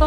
[0.00, 0.06] 哎，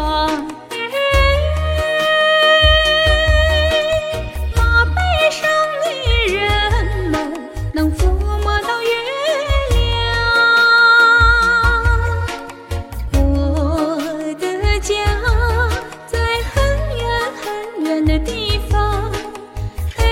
[4.56, 4.98] 马背
[5.30, 5.48] 上
[5.82, 5.84] 的
[6.34, 6.40] 人
[7.10, 7.14] 们
[7.72, 8.10] 能抚
[8.42, 8.88] 摸到月
[9.70, 9.78] 亮。
[13.12, 13.16] 我
[14.40, 14.44] 的
[14.80, 14.92] 家
[16.08, 16.18] 在
[16.52, 16.54] 很
[16.98, 17.02] 远
[17.40, 17.44] 很
[17.84, 18.74] 远的地方，
[19.98, 20.02] 哎，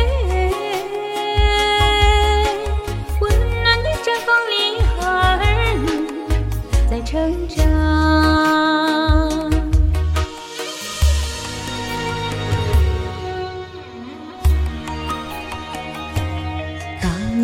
[3.18, 3.22] 温
[3.64, 4.52] 暖的毡房里
[5.00, 5.04] 儿
[5.74, 5.84] 女
[6.88, 8.61] 在成长。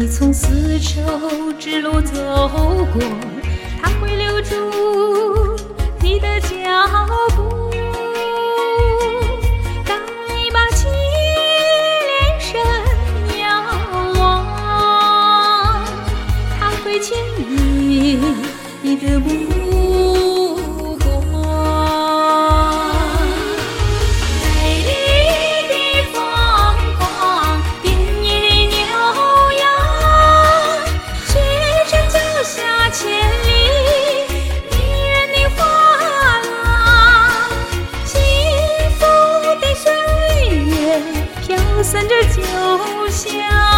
[0.00, 2.14] 你从丝绸之路走
[2.94, 3.02] 过
[3.82, 4.54] 他会留住
[41.90, 42.42] 散着酒
[43.08, 43.77] 香。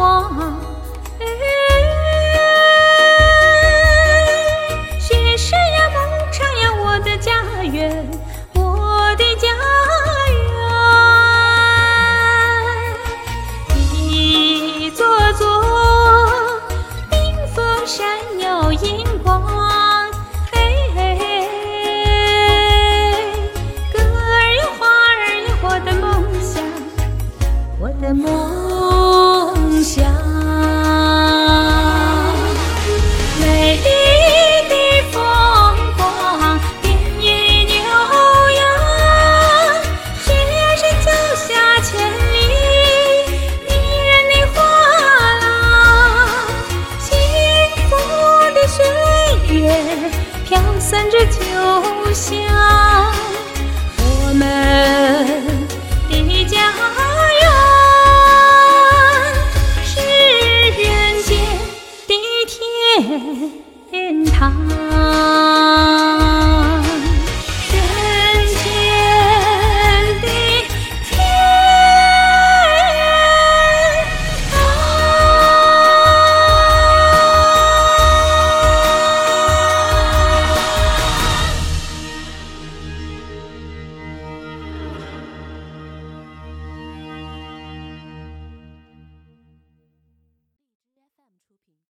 [0.00, 0.59] 我